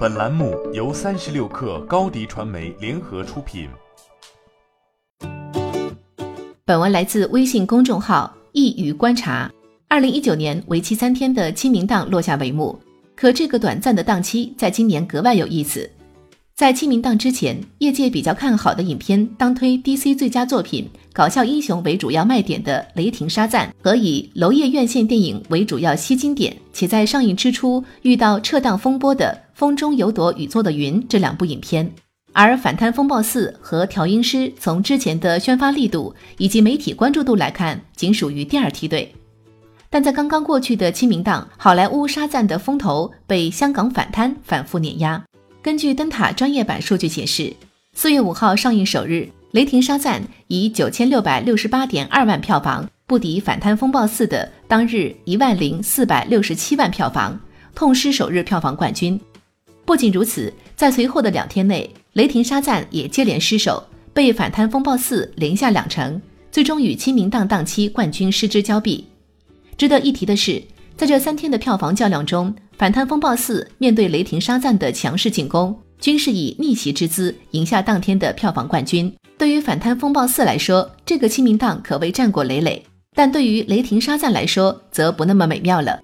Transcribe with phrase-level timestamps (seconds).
[0.00, 3.68] 本栏目由三十六氪高低传媒联合出品。
[6.64, 9.52] 本文来自微信公众号“一语观察”。
[9.88, 12.80] 二零一九年为期三天的清明档落下帷幕，
[13.14, 15.90] 可这个短暂的档期在今年格外有意思。
[16.60, 31.90] 在清明档之前，业界比较看好的影片当推 DC 最佳作品、搞笑英雄为主要卖点的《雷霆沙赞》和以娄烨院线电影为主要吸金点，且在上映之初遇到撤档风波的《风中有朵雨做的云》这两部影片。
[32.34, 39.10] 而《反贪风暴四》和《调音师》从之前的宣发力度以及媒体关注度来看，仅属于第二梯队。
[39.88, 45.24] 但在刚刚过去的清明档，好莱坞沙赞的风头被香港反贪反复碾压。
[45.62, 47.52] 根据灯塔专业版数据显示，
[47.92, 49.12] 四月五号上映首日，
[49.50, 57.38] 《雷霆沙赞》以九千六百六十八点二万票房，不敌《反贪风暴四》的当日一万零四百六十七万票房，
[57.74, 59.20] 痛失首日票房冠军。
[59.84, 66.18] 不仅如此，在随后的两天内，《雷霆沙赞》也接连失手，被《反贪风暴四》连下两城，
[66.50, 69.04] 最终与清明档档期冠军失之交臂。
[69.76, 70.62] 值得一提的是，
[70.96, 79.14] 在这三天的票房较量中，《反贪风暴四》面对《雷霆沙赞》的强势进攻，均是以逆袭之姿赢下当天的票房冠军。
[79.36, 82.82] 对于《反贪风暴四》来说，这个清明档可谓战果累累；
[83.14, 86.00] 但对于《雷霆沙赞》来说，则不那么美妙了。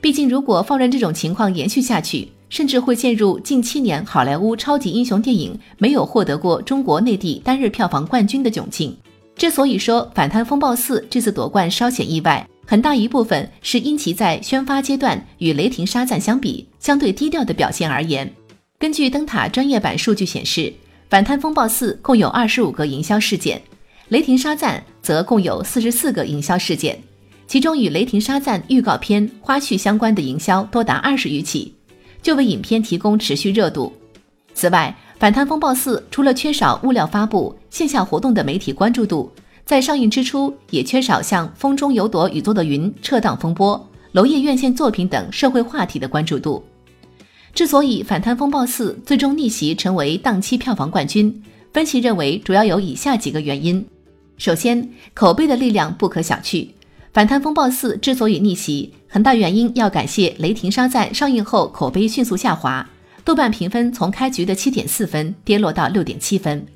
[0.00, 8.96] 毕竟，如果放任这种情况延续下去，甚至会陷入近七年好莱坞超级英雄电影没有获得过中国内地单日票房冠军的窘境。
[9.34, 18.32] 之所以说《反贪风暴四》这次夺冠稍显意外，很大一部分是因其在宣发阶段与《雷霆沙赞》相比相对低调的表现而言。
[18.78, 20.60] 根据灯塔专业版数据显示，
[21.08, 23.58] 《反贪风暴四》共有二十五个营销事件，
[24.10, 26.96] 《雷霆沙赞》则共有四十四个营销事件，
[27.48, 31.74] 其中与《雷霆沙赞》预告片、花絮相关的营销多达二十余起，
[32.22, 33.92] 就为影片提供持续热度。
[34.54, 39.28] 此外，《反贪风暴四》除了缺少物料发布、线下活动的媒体关注度。
[39.70, 46.60] 在上映之初，也缺少像《风中有朵雨做的云》撤档风波、娄烨院线作品等社会话题的关注度。
[47.54, 51.32] 之所以《反贪风暴四》最终逆袭成为档期票房冠军，
[51.72, 53.86] 分析认为主要有以下几个原因：
[54.38, 56.64] 首先，口碑的力量不可小觑。
[57.12, 62.84] 《反贪风暴四》之所以逆袭，很大原因要感谢《雷霆沙赞》上映后口碑迅速下滑，
[63.24, 66.66] 豆瓣评分从开局的七点四分跌落到六点七分。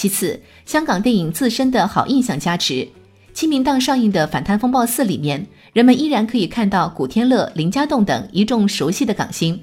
[0.00, 2.86] 其次，香港电影自身的好印象加持，
[3.34, 9.60] 清明档上映的《反贪风暴四》里面，人们依然可以看到古天乐、林家栋等一众熟悉的港星。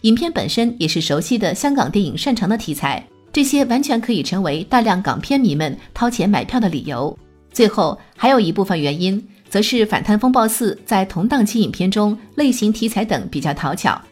[0.00, 3.00] 影片本身也是熟悉的香港电影擅长的题材，
[3.32, 7.16] 这些完全可以成为大量港片迷们掏钱买票的理由。
[7.52, 14.02] 最后，还有一部分原因，则是《反贪风暴四》在同档期影片中类型、题材等比较讨巧。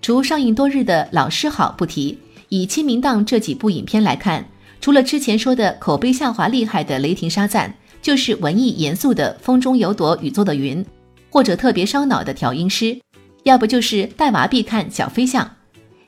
[0.00, 2.18] 除上映多日的《老师好》不提，
[2.48, 4.42] 以清明档这几部影片来看。
[4.80, 10.84] 除了之前说的口碑下滑厉害的《雷霆沙赞》，就是文艺严肃的《风中有朵雨做的云》，
[11.30, 12.84] 或者特别烧脑的《调音师》，
[13.42, 15.44] 要不就是带娃必看《小飞象》。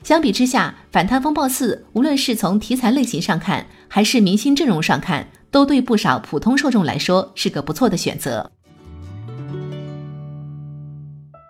[0.03, 8.49] 相比之下，《反贪风暴四》无论是从题材类型上看，还是明星阵容上看，都对不少普通受众来说是个不错的选择。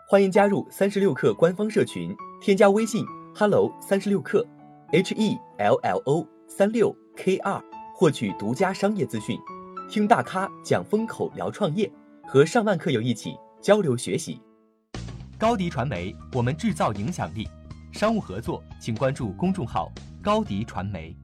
[0.09, 4.43] 欢迎加入三十六氪官方社群，添加微信 hello 三十六氪
[4.91, 6.93] ，h e l l o 三六。
[7.15, 7.61] K 二
[7.93, 9.37] 获取独家商业资讯，
[9.89, 11.91] 听大咖讲风口，聊创业，
[12.23, 14.41] 和上万客友一起交流学习。
[15.37, 17.47] 高迪传媒，我们制造影响力。
[17.91, 21.15] 商务合作，请关注公众号高迪传媒。